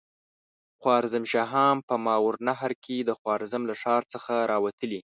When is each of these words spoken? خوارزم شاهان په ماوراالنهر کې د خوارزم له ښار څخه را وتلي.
خوارزم 0.81 1.23
شاهان 1.33 1.77
په 1.87 1.95
ماوراالنهر 2.05 2.71
کې 2.83 2.95
د 3.03 3.09
خوارزم 3.19 3.63
له 3.69 3.75
ښار 3.81 4.03
څخه 4.13 4.33
را 4.51 4.57
وتلي. 4.65 4.99